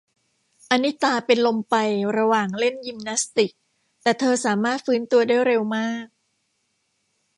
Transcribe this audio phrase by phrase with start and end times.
[0.71, 1.75] อะนิตาเป็นลมไป
[2.17, 3.51] ระหว่างเล่นยิมนาสติก
[4.01, 6.07] แต่เธอสามารถฟื้นตัวได้เร็วมาก